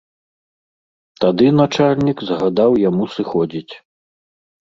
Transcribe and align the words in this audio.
Тады 1.23 1.47
начальнік 1.59 2.17
загадаў 2.29 2.71
яму 2.89 3.03
сыходзіць. 3.17 3.73